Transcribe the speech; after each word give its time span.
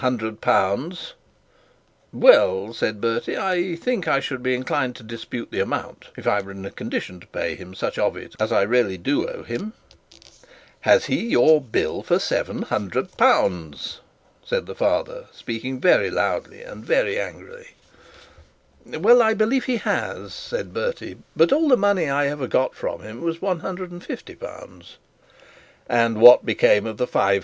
'Well,' 2.11 2.73
said 2.73 2.99
Bertie, 3.01 3.37
'I 3.37 3.75
think 3.75 4.07
I 4.07 4.19
should 4.19 4.41
be 4.41 4.55
inclined 4.55 4.95
to 4.95 5.03
dispute 5.03 5.49
the 5.51 5.59
amount, 5.59 6.07
if 6.17 6.25
I 6.25 6.41
were 6.41 6.49
in 6.49 6.65
a 6.65 6.71
condition 6.71 7.19
to 7.19 7.27
pay 7.27 7.53
him 7.53 7.75
such 7.75 7.99
of 7.99 8.17
it 8.17 8.33
as 8.39 8.51
I 8.51 8.63
really 8.63 8.97
do 8.97 9.29
owe 9.29 9.43
him.' 9.43 9.73
'Has 10.79 11.05
he 11.05 11.27
your 11.27 11.61
bill 11.61 12.01
for 12.01 12.15
L 12.15 12.19
700?' 12.19 13.09
said 14.43 14.65
the 14.65 14.73
father, 14.73 15.27
speaking 15.31 15.79
very 15.79 16.09
loudly 16.09 16.63
and 16.63 16.83
very 16.83 17.19
angrily. 17.19 17.75
'Well, 18.83 19.21
I 19.21 19.35
believe 19.35 19.65
he 19.65 19.77
has,' 19.77 20.33
said 20.33 20.73
Bertie; 20.73 21.17
'but 21.35 21.53
all 21.53 21.67
the 21.69 21.77
money 21.77 22.09
I 22.09 22.25
ever 22.25 22.47
got 22.47 22.73
from 22.73 23.03
him 23.03 23.21
was 23.21 23.35
L 23.35 23.49
150.' 23.49 24.97
'And 25.87 26.19
what 26.19 26.43
became 26.43 26.87
of 26.87 26.97
the 26.97 27.03
L 27.03 27.07
550?' 27.07 27.39